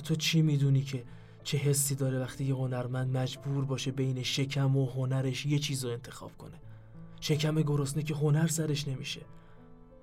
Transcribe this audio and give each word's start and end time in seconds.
تو 0.00 0.14
چی 0.14 0.42
می‌دونی 0.42 0.82
که 0.82 1.04
چه 1.44 1.58
حسی 1.58 1.94
داره 1.94 2.18
وقتی 2.18 2.44
یه 2.44 2.54
هنرمند 2.54 3.16
مجبور 3.16 3.64
باشه 3.64 3.90
بین 3.90 4.22
شکم 4.22 4.76
و 4.76 4.86
هنرش 4.86 5.46
یه 5.46 5.58
چیز 5.58 5.84
رو 5.84 5.90
انتخاب 5.90 6.36
کنه؟ 6.38 6.56
شکم 7.20 7.62
گرسنه 7.62 8.02
که 8.02 8.14
هنر 8.14 8.46
سرش 8.46 8.88
نمیشه. 8.88 9.20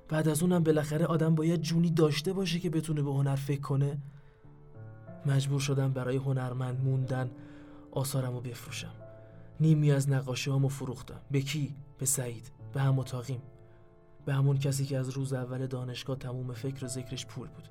بعد 0.09 0.27
از 0.27 0.43
اونم 0.43 0.63
بالاخره 0.63 1.05
آدم 1.05 1.35
باید 1.35 1.61
جونی 1.61 1.89
داشته 1.89 2.33
باشه 2.33 2.59
که 2.59 2.69
بتونه 2.69 3.01
به 3.01 3.11
هنر 3.11 3.35
فکر 3.35 3.61
کنه. 3.61 3.97
مجبور 5.25 5.59
شدم 5.59 5.93
برای 5.93 6.15
هنرمند 6.15 6.83
موندن 6.83 7.31
آثارم 7.91 8.33
رو 8.33 8.41
بفروشم. 8.41 8.93
نیمی 9.59 9.91
از 9.91 10.09
نقاشی 10.09 10.49
هامو 10.49 10.67
فروختم. 10.67 11.21
به 11.31 11.41
کی؟ 11.41 11.75
به 11.97 12.05
سعید. 12.05 12.51
به 12.73 12.81
هم 12.81 12.95
متاقیم 12.95 13.41
به 14.25 14.33
همون 14.33 14.57
کسی 14.57 14.85
که 14.85 14.97
از 14.97 15.09
روز 15.09 15.33
اول 15.33 15.67
دانشگاه 15.67 16.17
تموم 16.17 16.53
فکر 16.53 16.85
و 16.85 16.87
ذکرش 16.87 17.25
پول 17.25 17.47
بود. 17.47 17.69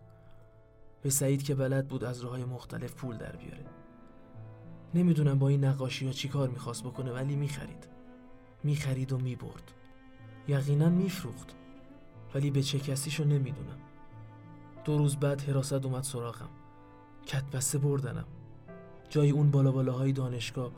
به 1.04 1.10
سعید 1.10 1.42
که 1.42 1.54
بلد 1.54 1.88
بود 1.88 2.04
از 2.04 2.20
راههای 2.20 2.44
مختلف 2.44 2.94
پول 2.94 3.16
در 3.16 3.36
بیاره. 3.36 3.64
نمی‌دونم 4.94 5.38
با 5.38 5.48
این 5.48 5.64
نقاشی 5.64 6.06
ها 6.06 6.12
چی 6.12 6.28
کار 6.28 6.48
می‌خواست 6.48 6.84
بکنه 6.84 7.12
ولی 7.12 7.36
می‌خرید. 7.36 7.88
می‌خرید 8.62 9.12
و 9.12 9.18
می‌برد. 9.18 9.72
یقینا 10.48 10.88
میفروخت. 10.88 11.54
ولی 12.34 12.50
به 12.50 12.62
چه 12.62 12.78
کسیشو 12.78 13.24
نمی‌دونم. 13.24 13.78
دو 14.84 14.98
روز 14.98 15.16
بعد 15.16 15.40
حراست 15.40 15.84
اومد 15.84 16.02
سراغم. 16.02 16.48
کت 17.26 17.44
بسته 17.44 17.78
بردنم. 17.78 18.26
جای 19.08 19.30
اون 19.30 19.50
بالا 19.50 19.72
بالاهای 19.72 20.12
دانشگاه 20.12 20.70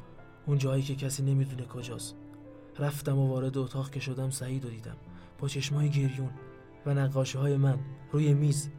اون 0.47 0.59
جایی 0.59 0.83
که 0.83 0.95
کسی 0.95 1.23
نمی‌دونه 1.23 1.65
کجاست. 1.65 2.17
رفتم 2.79 3.19
و 3.19 3.29
وارد 3.29 3.59
اتاق 3.59 3.91
که 3.91 4.01
شدم 4.01 4.31
سعید 4.31 4.65
رو 4.65 4.71
دیدم. 4.71 4.97
با 5.39 5.49
چشمای 5.49 5.91
گریون 5.91 6.31
و 6.87 6.95
نقاشی 6.95 7.39
های 7.39 7.57
من 7.57 7.79
روی 8.13 8.35
میز 8.35 8.71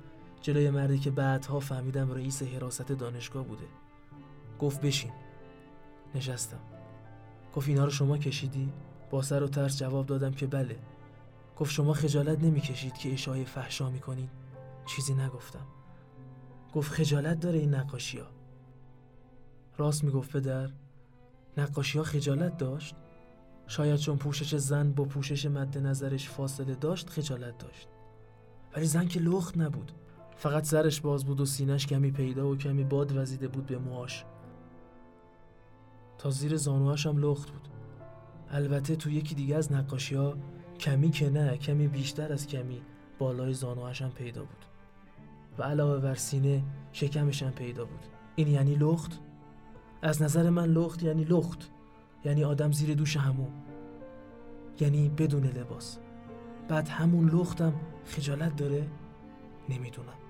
جلوی 0.48 0.70
مردی 0.70 1.00
که 1.00 1.12
بعدها 1.12 1.60
فهمیدم 1.60 2.12
رئیس 2.12 2.44
حراست 2.44 2.92
دانشگاه 2.92 3.44
بوده. 3.44 3.66
گفت 4.60 4.82
بشین. 4.82 5.12
نشستم. 6.16 6.60
گفت 7.56 7.70
اینا 7.70 7.86
رو 7.86 7.92
شما 7.92 8.18
کشیدی؟ 8.18 8.74
با 9.10 9.22
سر 9.22 9.44
و 9.44 9.48
ترس 9.48 9.80
جواب 9.80 10.06
دادم 10.06 10.32
که 10.32 10.48
بله. 10.48 10.80
گفت 11.58 11.72
شما 11.72 11.94
خجالت 11.94 12.40
نمی‌کشید 12.40 12.94
که 12.94 13.14
اشای 13.14 13.46
فحشا 13.46 13.90
می‌کنید؟ 13.90 14.30
چیزی 14.86 15.14
نگفتم. 15.14 15.66
گفت 16.74 16.92
خجالت 16.92 17.40
داره 17.40 17.60
این 17.60 17.76
نقاشی 17.76 18.20
ها 18.20 18.28
راست 19.78 20.04
می‌گفت 20.04 20.32
پدر. 20.32 20.70
نقاشی 21.58 21.98
ها 21.98 22.04
خجالت 22.04 22.58
داشت؟ 22.58 22.96
شاید 23.68 24.00
چون 24.00 24.18
پوشش 24.18 24.56
زن 24.56 24.92
با 24.92 25.04
پوشش 25.04 25.46
مد 25.46 25.78
نظرش 25.78 26.30
فاصله 26.30 26.76
داشت 26.76 27.10
خجالت 27.10 27.58
داشت. 27.58 27.88
ولی 28.76 28.86
زن 28.86 29.08
که 29.08 29.20
لخت 29.20 29.58
نبود. 29.58 29.92
فقط 30.38 30.64
سرش 30.64 31.02
باز 31.02 31.26
بود 31.26 31.42
و 31.42 31.46
سینش 31.46 31.88
کمی 31.88 32.12
پیدا 32.12 32.48
و 32.48 32.56
کمی 32.58 32.84
باد 32.84 33.18
وزیده 33.18 33.48
بود 33.48 33.66
به 33.66 33.78
موهاش. 33.78 34.26
تا 36.18 36.30
زیر 36.30 36.56
زانوهاش 36.56 37.08
هم 37.08 37.18
لخت 37.18 37.52
بود. 37.52 37.68
البته 38.50 38.96
تو 38.96 39.10
یکی 39.10 39.36
دیگه 39.36 39.56
از 39.56 39.72
نقاشی 39.72 40.16
ها 40.16 40.38
کمی 40.80 41.12
که 41.12 41.30
نه 41.30 41.58
کمی 41.58 41.88
بیشتر 41.88 42.34
از 42.34 42.48
کمی 42.48 42.82
بالای 43.20 43.54
زانوهاش 43.54 44.02
هم 44.02 44.12
پیدا 44.12 44.42
بود. 44.42 44.66
و 45.58 45.64
علاوه 45.64 46.00
بر 46.00 46.16
سینه 46.16 46.64
شکمش 46.92 47.44
هم 47.44 47.52
پیدا 47.52 47.86
بود. 47.86 48.06
این 48.36 48.48
یعنی 48.48 48.76
لخت؟ 48.76 49.20
از 50.02 50.22
نظر 50.22 50.50
من 50.50 50.66
لخت 50.66 51.04
یعنی 51.04 51.24
لخت. 51.24 51.72
یعنی 52.26 52.44
آدم 52.44 52.72
زیر 52.72 52.96
دوش 52.96 53.18
همون. 53.18 53.52
یعنی 54.80 55.10
بدون 55.10 55.44
لباس. 55.44 55.98
بعد 56.70 56.88
همون 56.88 57.30
لختم 57.30 57.74
خجالت 58.06 58.56
داره؟ 58.56 58.88
نمی‌دونم. 59.70 60.27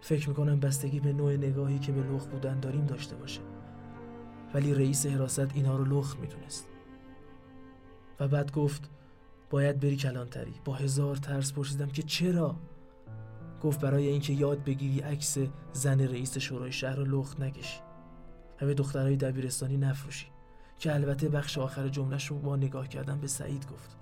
فکر 0.00 0.28
می‌کنم 0.28 0.60
بستگی 0.60 1.00
به 1.00 1.12
نوع 1.12 1.36
نگاهی 1.36 1.78
که 1.78 1.92
به 1.92 2.02
لخت 2.02 2.30
بودن 2.30 2.60
داریم 2.60 2.86
داشته 2.86 3.16
باشه. 3.16 3.40
ولی 4.54 4.74
رئیس 4.74 5.06
حراست 5.06 5.54
اینا 5.54 5.76
رو 5.76 5.84
لخت 5.84 6.18
می‌دونست. 6.18 6.68
و 8.20 8.28
بعد 8.28 8.52
گفت 8.52 8.90
باید 9.50 9.80
بری 9.80 9.96
کلانتری. 9.96 10.54
با 10.64 10.74
هزار 10.74 11.16
ترس 11.16 11.52
پرسیدم 11.52 11.88
که 11.88 12.02
چرا؟ 12.02 12.56
گفت 13.62 13.80
برای 13.80 14.06
اینکه 14.06 14.32
یاد 14.32 14.64
بگیری 14.64 15.00
عکس 15.00 15.38
زن 15.72 16.00
رئیس 16.00 16.38
شورای 16.38 16.72
شهر 16.72 16.96
رو 16.96 17.04
لخت 17.04 17.40
نکشی 17.40 17.80
و 18.60 18.66
به 18.66 18.74
دخترهای 18.74 19.16
دبیرستانی 19.16 19.76
نفروشی. 19.76 20.26
که 20.78 20.94
البته 20.94 21.28
بخش 21.28 21.58
آخر 21.58 21.88
جملهش 21.88 22.26
رو 22.26 22.38
با 22.38 22.56
نگاه 22.56 22.88
کردن 22.88 23.20
به 23.20 23.26
سعید 23.26 23.66
گفت. 23.72 23.96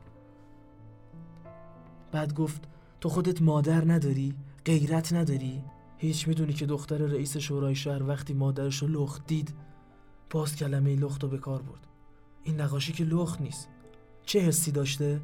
بعد 2.13 2.35
گفت 2.35 2.69
تو 3.01 3.09
خودت 3.09 3.43
مادر 3.43 3.93
نداری؟ 3.93 4.35
غیرت 4.65 5.13
نداری؟ 5.13 5.65
هیچ 5.99 6.29
می‌دونی 6.29 6.53
که 6.53 6.67
دختر 6.67 6.99
رئیس 6.99 7.37
شورای 7.37 7.75
شهر 7.75 8.03
وقتی 8.03 8.35
مادرش 8.35 8.77
رو 8.77 8.89
لخت 8.89 9.27
دید 9.27 9.55
باز 10.31 10.57
کلمه 10.57 10.97
لخت 10.97 11.23
رو 11.23 11.29
به 11.29 11.39
کار 11.39 11.63
برد. 11.63 11.87
این 12.45 12.61
نقاشی 12.61 12.93
که 12.93 13.05
لخت 13.05 13.41
نیست. 13.41 13.69
چه 14.23 14.41
حسی 14.41 14.73
داشته؟ 14.73 15.21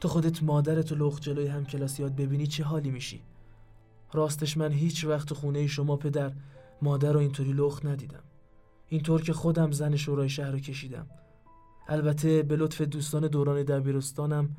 تو 0.00 0.08
خودت 0.08 0.42
مادرت 0.42 0.92
و 0.92 0.94
لخت 0.94 1.22
جلوی 1.22 1.46
هم 1.46 1.64
کلاسیات 1.64 2.12
ببینی 2.12 2.46
چه 2.46 2.64
حالی 2.64 2.90
میشی؟ 2.90 3.22
راستش 4.12 4.56
من 4.56 4.72
هیچ 4.72 5.04
وقت 5.04 5.32
خونه 5.32 5.66
شما 5.66 5.96
پدر 5.96 6.32
مادر 6.82 7.12
رو 7.12 7.20
اینطوری 7.20 7.52
لخت 7.52 7.86
ندیدم. 7.86 8.22
اینطور 8.88 9.22
که 9.22 9.32
خودم 9.32 9.72
زن 9.72 9.96
شورای 9.96 10.28
شهر 10.28 10.50
رو 10.50 10.58
کشیدم. 10.58 11.06
البته 11.88 12.42
به 12.42 12.56
لطف 12.56 12.80
دوستان 12.80 13.26
دوران 13.26 13.62
دبیرستانم 13.62 14.56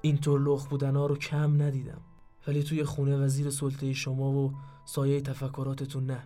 اینطور 0.00 0.40
لخ 0.40 0.66
بودنا 0.66 1.06
رو 1.06 1.16
کم 1.16 1.62
ندیدم. 1.62 2.00
ولی 2.46 2.62
توی 2.62 2.84
خونه 2.84 3.16
وزیر 3.16 3.50
سلطه 3.50 3.92
شما 3.92 4.30
و 4.30 4.52
سایه 4.84 5.20
تفکراتتون 5.20 6.06
نه. 6.06 6.22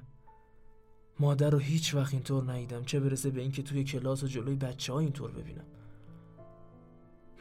مادر 1.21 1.50
رو 1.50 1.59
هیچ 1.59 1.94
وقت 1.94 2.15
اینطور 2.15 2.53
ندیدم. 2.53 2.84
چه 2.84 3.00
برسه 3.00 3.31
به 3.31 3.41
اینکه 3.41 3.62
توی 3.62 3.84
کلاس 3.84 4.25
و 4.25 4.27
جلوی 4.27 4.56
بچه 4.56 4.93
ها 4.93 4.99
اینطور 4.99 5.31
ببینم. 5.31 5.65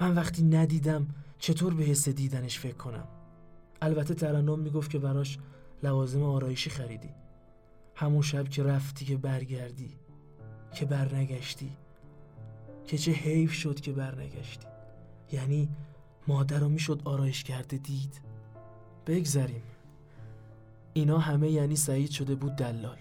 من 0.02 0.16
وقتی 0.16 0.44
ندیدم 0.44 1.08
چطور 1.40 1.74
به 1.74 1.84
حس 1.84 2.09
دیدنش 2.09 2.59
فکر 2.59 2.78
کنم؟ 2.78 3.08
البته 3.81 4.13
ترنم 4.13 4.59
می‌گفت 4.59 4.92
که 4.92 5.00
براش 5.00 5.38
لوازم 5.84 6.24
آرایشی 6.24 6.69
خریدی. 6.69 7.09
همون 7.96 8.22
شب 8.22 8.50
که 8.50 8.63
رفتی 8.63 9.06
که 9.06 9.18
برگردی 9.18 9.97
که 10.74 10.86
برنگشتی 10.86 11.78
که 12.88 12.97
چه 12.97 13.12
حیف 13.12 13.53
شد 13.53 13.80
که 13.80 13.92
برنگشتی. 13.92 14.68
یعنی 15.31 15.69
مادر 16.28 16.59
رو 16.59 16.69
می‌شد 16.69 17.02
آرایش 17.06 17.44
کرده 17.44 17.78
دید. 17.78 18.22
بگذریم. 19.08 19.62
اینا 20.94 21.18
همه 21.18 21.50
یعنی 21.50 21.76
سعید 21.76 22.10
شده 22.10 22.36
بود 22.36 22.56
دلال. 22.56 22.98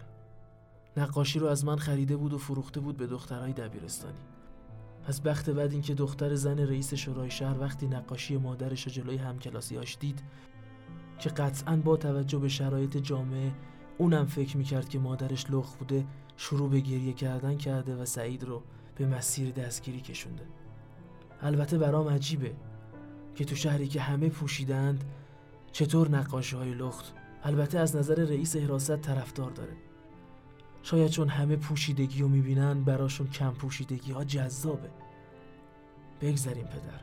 نقاشی 0.97 1.39
رو 1.39 1.47
از 1.47 1.65
من 1.65 1.77
خریده 1.77 2.17
بود 2.17 2.33
و 2.33 2.39
فروخته 2.39 2.81
بود 2.81 2.97
به 2.97 3.07
دخترهای 3.07 3.53
دبیرستانی. 3.53 4.19
از 5.07 5.23
بخت 5.23 5.51
بعد 5.51 5.73
اینکه 5.73 5.95
دختر 5.95 6.35
زن 6.35 6.59
رئیس 6.59 6.95
شورای 6.95 7.31
شهر 7.31 7.61
وقتی 7.61 7.87
نقاشی 7.87 8.37
مادرش 8.37 8.89
جلوی 8.89 9.17
همکلاسیاش 9.17 9.97
دید 10.01 10.23
که 11.19 11.31
قطعا 11.31 11.77
با 11.77 11.97
توجه 11.97 12.39
به 12.39 12.49
شرایط 12.49 12.97
جامعه 12.97 13.53
اونم 13.99 14.27
فکر 14.27 14.57
می‌کرد 14.57 14.89
که 14.89 14.99
مادرش 14.99 15.47
لخ 15.51 15.75
بوده 15.75 16.07
شروع 16.37 16.71
به 16.71 16.81
گریه 16.81 17.13
کردن 17.13 17.57
کرده 17.57 17.97
و 17.97 18.05
سعید 18.05 18.45
رو 18.45 18.63
به 18.97 19.07
مسیر 19.07 19.51
دستگیری 19.51 20.01
کشونده. 20.01 20.45
البته 21.43 21.79
برام 21.79 22.09
عجیبه 22.09 22.55
که 23.35 23.45
تو 23.45 23.57
شهری 23.57 23.89
که 23.89 24.01
همه 24.01 24.29
پوشیدند 24.29 25.05
چطور 25.75 26.09
نقاشی 26.09 26.57
های 26.57 26.75
لخت؟ 26.75 27.13
البته 27.43 27.79
از 27.79 27.97
نظر 27.97 28.15
رئیس 28.15 28.57
حراست 28.57 28.97
طرفدار 28.97 29.51
داره. 29.51 29.77
شاید 30.83 31.11
چون 31.11 31.29
همه 31.29 31.57
پوشیدگی 31.57 32.21
رو 32.21 32.29
می‌بینن 32.29 32.85
براشون 32.85 33.29
کم 33.29 33.51
پوشیدگی 33.51 34.13
ها 34.13 34.25
جذابه. 34.25 34.91
بگذریم 36.21 36.65
پدر. 36.65 37.01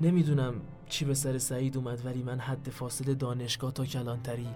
نمی‌دونم 0.00 0.54
چی 0.88 1.04
به 1.04 1.14
سر 1.14 1.38
سعید 1.38 1.76
اومد 1.76 2.06
ولی 2.06 2.22
من 2.22 2.38
حد 2.38 2.70
فاصله 2.70 3.14
دانشگاه 3.14 3.72
تا 3.72 3.84
کلانتری 3.84 4.48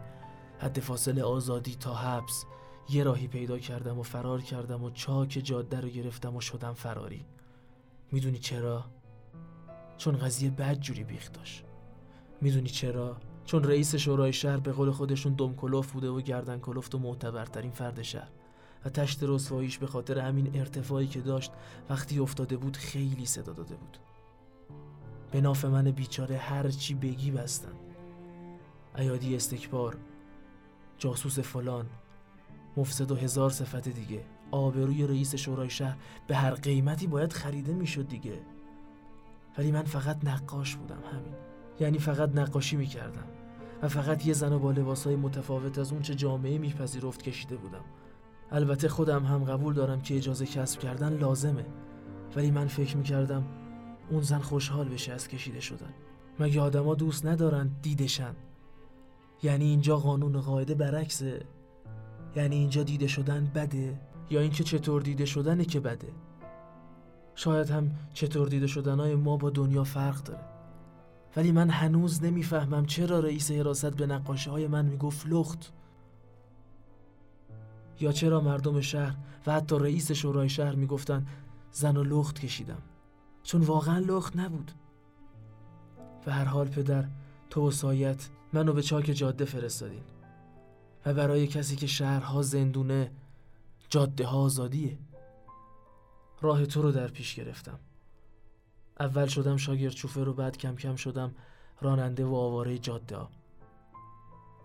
حد 0.58 0.80
فاصله 0.80 1.22
آزادی 1.22 1.74
تا 1.74 1.94
حبس 1.94 2.44
یه 2.88 3.04
راهی 3.04 3.26
پیدا 3.26 3.58
کردم 3.58 3.98
و 3.98 4.02
فرار 4.02 4.40
کردم 4.40 4.84
و 4.84 4.90
چاک 4.90 5.40
جاده 5.44 5.80
رو 5.80 5.88
گرفتم 5.88 6.36
و 6.36 6.40
شدم 6.40 6.72
فراری. 6.72 7.24
می‌دونی 8.12 8.38
چرا؟ 8.38 8.84
چون 9.96 10.16
قضیه 10.16 10.50
بد 10.50 10.80
جوری 10.80 11.04
بیخ 11.04 11.32
داشت. 11.32 11.64
می‌دونی 12.40 12.68
چرا؟ 12.68 13.16
چون 13.44 13.64
رئیس 13.64 13.94
شورای 13.94 14.32
شهر 14.32 14.56
به 14.56 14.72
قول 14.72 14.90
خودشون 14.90 15.34
دم 15.34 15.54
کلوف 15.54 15.92
بوده 15.92 16.08
و 16.08 16.20
گردن 16.20 16.58
کلفت 16.58 16.94
و 16.94 16.98
معتبرترین 16.98 17.70
فرد 17.70 18.02
شهر. 18.02 18.28
و 18.84 18.88
تشت 18.88 19.18
رسواییش 19.22 19.78
به 19.78 19.86
خاطر 19.86 20.18
همین 20.18 20.50
ارتفاعی 20.54 21.06
که 21.06 21.20
داشت 21.20 21.52
وقتی 21.90 22.18
افتاده 22.18 22.56
بود 22.56 22.76
خیلی 22.76 23.26
صدا 23.26 23.52
داده 23.52 23.74
بود. 23.74 23.98
به 25.30 25.40
ناف 25.40 25.64
من 25.64 25.90
بیچاره 25.90 26.36
هر 26.36 26.68
چی 26.68 26.94
بگی 26.94 27.30
بستن. 27.30 27.72
ایادی 28.98 29.36
استکبار 29.36 29.96
جاسوس 30.98 31.38
فلان 31.38 31.86
مفسد 32.76 33.10
و 33.10 33.16
هزار 33.16 33.50
صفت 33.50 33.88
دیگه. 33.88 34.24
آبروی 34.50 35.06
رئیس 35.06 35.34
شورای 35.34 35.70
شهر 35.70 35.96
به 36.26 36.36
هر 36.36 36.54
قیمتی 36.54 37.06
باید 37.06 37.32
خریده 37.32 37.72
می‌شد 37.72 38.08
دیگه. 38.08 38.40
ولی 39.58 39.72
من 39.72 39.82
فقط 39.82 40.24
نقاش 40.24 40.76
بودم 40.76 41.02
همین. 41.12 41.34
یعنی 41.80 41.98
فقط 41.98 42.30
نقاشی 42.34 42.76
می‌کردم 42.76 43.24
و 43.82 43.88
فقط 43.88 44.26
یه 44.26 44.32
زن 44.32 44.58
با 44.58 44.70
لباسهای 44.70 45.16
متفاوت 45.16 45.78
از 45.78 45.92
اونچه 45.92 46.14
جامعه 46.14 46.58
میپذیرفت 46.58 47.22
کشیده 47.22 47.56
بودم. 47.56 47.84
البته 48.50 48.88
خودم 48.88 49.24
هم 49.24 49.44
قبول 49.44 49.74
دارم 49.74 50.00
که 50.00 50.16
اجازه 50.16 50.46
کسب 50.46 50.80
کردن 50.80 51.18
لازمه 51.18 51.64
ولی 52.36 52.50
من 52.50 52.66
فکر 52.66 52.96
می‌کردم 52.96 53.44
اون 54.10 54.22
زن 54.22 54.38
خوشحال 54.38 54.88
بشه 54.88 55.12
از 55.12 55.28
کشیده 55.28 55.60
شدن. 55.60 55.94
مگه 56.40 56.60
آدما 56.60 56.94
دوست 56.94 57.26
ندارن 57.26 57.70
دیدشن؟ 57.82 58.34
یعنی 59.42 59.64
اینجا 59.64 59.96
قانون 59.96 60.40
قاعده 60.40 60.74
برعکسه 60.74 61.42
یعنی 62.36 62.56
اینجا 62.56 62.82
دیده 62.82 63.06
شدن 63.06 63.50
بده 63.54 64.00
یا 64.30 64.40
اینکه 64.40 64.64
چطور 64.64 65.02
دیده 65.02 65.24
شدنه 65.24 65.64
که 65.64 65.80
بده؟ 65.80 66.08
شاید 67.34 67.70
هم 67.70 67.90
چطور 68.14 68.48
دیده 68.48 68.66
شدنهای 68.66 69.14
ما 69.14 69.36
با 69.36 69.50
دنیا 69.50 69.84
فرق 69.84 70.22
داره. 70.22 70.53
ولی 71.36 71.52
من 71.52 71.70
هنوز 71.70 72.22
نمی‌فهمم 72.22 72.86
چرا 72.86 73.20
رئیس 73.20 73.50
حراست 73.50 73.96
به 73.96 74.06
نقاشه 74.06 74.50
های 74.50 74.66
من 74.66 74.84
می‌گفت 74.84 75.26
لخت. 75.26 75.72
یا 78.00 78.12
چرا 78.12 78.40
مردم 78.40 78.80
شهر 78.80 79.16
و 79.46 79.52
حتی 79.52 79.78
رئیس 79.78 80.12
شورای 80.12 80.48
شهر 80.48 80.74
می‌گفتن 80.74 81.26
زن 81.72 81.96
و 81.96 82.04
لخت 82.04 82.38
کشیدم. 82.38 82.82
چون 83.42 83.60
واقعا 83.60 83.98
لخت 83.98 84.36
نبود. 84.36 84.72
به 86.24 86.32
هر 86.32 86.44
حال 86.44 86.68
پدر 86.68 87.04
تو 87.50 87.68
و 87.68 87.70
سایت 87.70 88.28
منو 88.52 88.72
به 88.72 88.82
چاک 88.82 89.04
جاده 89.04 89.44
فرستادین. 89.44 90.02
و 91.06 91.14
برای 91.14 91.46
کسی 91.46 91.76
که 91.76 91.86
شهرها 91.86 92.42
زندونه 92.42 93.10
جاده 93.88 94.26
ها 94.26 94.38
آزادیه. 94.38 94.98
راه 96.40 96.66
تو 96.66 96.82
رو 96.82 96.92
در 96.92 97.08
پیش 97.08 97.34
گرفتم. 97.34 97.78
اول 99.00 99.26
شدم 99.26 99.56
شاگرد 99.56 99.92
چوفه 99.92 100.24
رو 100.24 100.34
بعد 100.34 100.56
کم 100.56 100.76
کم 100.76 100.96
شدم 100.96 101.34
راننده 101.80 102.24
و 102.24 102.34
آواره 102.34 102.78
جاده 102.78 103.16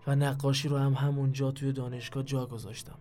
و 0.06 0.14
نقاشی 0.14 0.68
رو 0.68 0.78
هم 0.78 0.94
همونجا 0.94 1.50
توی 1.50 1.72
دانشگاه 1.72 2.22
جا 2.22 2.46
گذاشتم. 2.46 2.98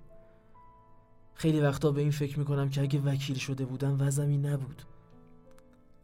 خیلی 1.34 1.60
وقتا 1.60 1.92
به 1.92 2.02
این 2.02 2.12
فکر 2.12 2.40
می‌کنم 2.40 2.70
که 2.70 2.82
اگه 2.82 3.00
وکیل 3.00 3.38
شده 3.38 3.66
بودم 3.66 4.02
وزمی 4.02 4.38
نبود. 4.38 4.82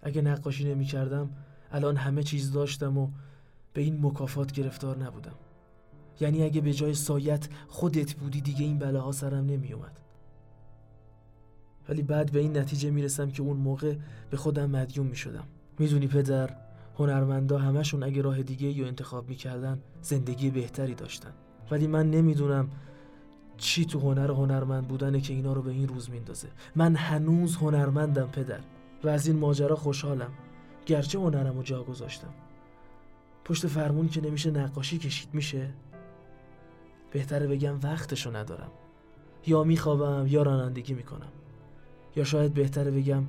اگه 0.02 0.22
نقاشی 0.22 0.74
نمی 0.74 0.86
کردم 0.86 1.30
الان 1.72 1.98
همه 1.98 2.24
چیز 2.24 2.52
داشتم 2.52 2.98
و 2.98 3.12
به 3.74 3.82
این 3.82 4.06
مکافات 4.06 4.52
گرفتار 4.52 4.98
نبودم. 4.98 5.36
یعنی 6.20 6.44
اگه 6.44 6.62
به 6.62 6.74
جای 6.74 6.94
سایت 6.94 7.50
خودت 7.68 8.14
بودی 8.14 8.42
دیگه 8.42 8.66
این 8.66 8.80
بلاها 8.80 9.12
سرم 9.12 9.46
نمی 9.46 9.74
اومد 9.74 10.05
ولی 11.90 12.02
بعد 12.02 12.32
به 12.32 12.40
این 12.40 12.58
نتیجه 12.58 12.92
می‌رسم 12.92 13.32
که 13.32 13.42
اون 13.42 13.58
موقع 13.58 13.96
به 14.30 14.38
خودم 14.38 14.70
مدیون 14.70 15.08
می 15.08 15.16
شدم 15.16 15.44
می‌دونی 15.80 16.08
پدر 16.08 16.50
هنرمندا 16.98 17.58
همشون 17.58 18.04
اگه 18.04 18.22
راه 18.22 18.44
دیگه 18.44 18.82
رو 18.82 18.88
انتخاب 18.88 19.30
می‌کردن 19.30 19.80
زندگی 20.02 20.50
بهتری 20.50 20.96
داشتن. 20.96 21.32
ولی 21.72 21.88
من 21.88 22.12
نمی‌دونم 22.12 22.70
چی 23.58 23.86
تو 23.86 24.00
هنر 24.00 24.32
هنرمند 24.32 24.88
بودنه 24.88 25.22
که 25.22 25.34
اینا 25.34 25.54
رو 25.54 25.62
به 25.62 25.72
این 25.72 25.88
روز 25.88 26.10
میندازه. 26.10 26.48
من 26.76 26.96
هنوز 26.96 27.56
هنرمندم 27.56 28.28
پدر 28.28 28.60
و 29.04 29.10
از 29.10 29.28
این 29.28 29.40
ماجرا 29.40 29.76
خوشحالم. 29.76 30.32
گرچه 30.86 31.20
هنرم 31.20 31.58
رو 31.58 31.64
جا 31.64 31.84
گذاشتم. 31.84 32.34
پشت 33.46 33.68
فرمون 33.68 34.10
که 34.10 34.22
نمیشه 34.22 34.52
نقاشی 34.52 34.98
کشید 34.98 35.30
میشه؟ 35.34 35.70
بهتره 37.12 37.48
بگم 37.48 37.80
وقتشو 37.84 38.36
ندارم. 38.36 38.72
یا 39.48 39.64
میخوابم 39.64 40.28
یا 40.28 40.44
رانندگی 40.44 40.94
می‌کنم. 40.94 41.30
یا 42.16 42.24
شاید 42.24 42.54
بهتره 42.54 42.92
بگم 42.92 43.24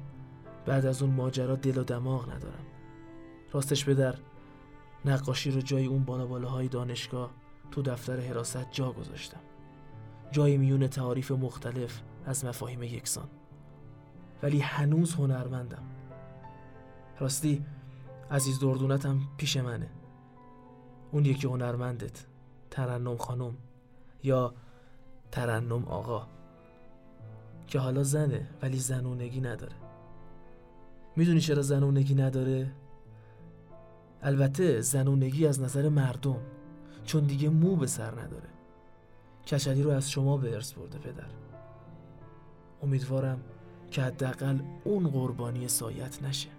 بعد 0.66 0.86
از 0.86 1.02
اون 1.02 1.14
ماجرا 1.14 1.56
دل 1.56 1.78
و 1.78 1.84
دماغ 1.84 2.32
ندارم. 2.32 2.66
راستش 3.52 3.84
بدر 3.84 4.14
نقاشی 5.04 5.50
رو 5.50 5.60
جای 5.60 5.86
اون 5.86 6.04
بالا 6.04 6.26
بالاهای 6.26 6.68
دانشگاه 6.68 7.30
تو 7.70 7.82
دفتر 7.82 8.20
حراست 8.20 8.70
جا 8.70 8.92
گذاشتم. 8.92 9.40
جای 10.30 10.56
میون 10.56 10.86
تعاریف 10.86 11.30
مختلف 11.30 12.00
از 12.26 12.44
مفاهیم 12.44 12.82
یکسان. 12.82 13.28
ولی 14.42 14.60
هنوز 14.60 15.14
هنرمندم. 15.14 15.82
راستی 17.18 17.64
عزیز 18.30 18.60
دردونتم 18.60 19.20
پیش 19.36 19.56
منه. 19.56 19.90
اون 21.12 21.24
یکی 21.24 21.46
هنرمندت 21.46 22.26
ترنم 22.70 23.16
خانم 23.16 23.56
یا 24.22 24.54
ترنم 25.30 25.84
آقا. 25.84 26.35
که 27.66 27.78
حالا 27.78 28.02
زنه 28.02 28.46
ولی 28.62 28.78
زنونگی 28.78 29.40
نداره. 29.40 29.74
می‌دونی 31.16 31.40
چرا 31.40 31.62
زنونگی 31.62 32.14
نداره؟ 32.14 32.72
البته 34.22 34.80
زنونگی 34.80 35.46
از 35.46 35.60
نظر 35.60 35.88
مردم 35.88 36.40
چون 37.04 37.24
دیگه 37.24 37.48
مو 37.48 37.76
به 37.76 37.86
سر 37.86 38.10
نداره. 38.10 38.48
کچلی 39.46 39.82
رو 39.82 39.90
از 39.90 40.10
شما 40.10 40.36
به 40.36 40.54
ارث 40.54 40.72
برده 40.72 40.98
پدر. 40.98 41.26
امیدوارم 42.82 43.40
که 43.90 44.02
حداقل 44.02 44.58
اون 44.84 45.08
قربانی 45.08 45.68
سایت 45.68 46.22
نشه. 46.22 46.55